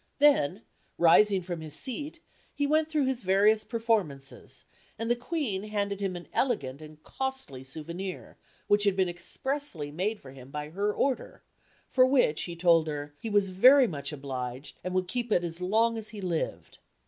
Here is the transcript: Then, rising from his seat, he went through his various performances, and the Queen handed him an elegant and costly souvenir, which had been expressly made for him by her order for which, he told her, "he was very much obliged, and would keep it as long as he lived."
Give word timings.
Then, 0.17 0.63
rising 0.97 1.43
from 1.43 1.61
his 1.61 1.75
seat, 1.75 2.21
he 2.55 2.65
went 2.65 2.89
through 2.89 3.05
his 3.05 3.21
various 3.21 3.63
performances, 3.63 4.65
and 4.97 5.11
the 5.11 5.15
Queen 5.15 5.61
handed 5.65 5.99
him 6.01 6.15
an 6.15 6.27
elegant 6.33 6.81
and 6.81 7.03
costly 7.03 7.63
souvenir, 7.63 8.35
which 8.65 8.85
had 8.85 8.95
been 8.95 9.07
expressly 9.09 9.91
made 9.91 10.19
for 10.19 10.31
him 10.31 10.49
by 10.49 10.71
her 10.71 10.91
order 10.91 11.43
for 11.87 12.03
which, 12.07 12.45
he 12.45 12.55
told 12.55 12.87
her, 12.87 13.13
"he 13.19 13.29
was 13.29 13.51
very 13.51 13.85
much 13.85 14.11
obliged, 14.11 14.79
and 14.83 14.95
would 14.95 15.07
keep 15.07 15.31
it 15.31 15.43
as 15.43 15.61
long 15.61 15.99
as 15.99 16.09
he 16.09 16.19
lived." 16.19 16.79